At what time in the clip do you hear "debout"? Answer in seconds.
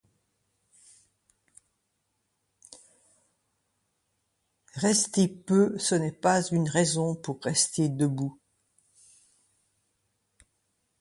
7.87-8.39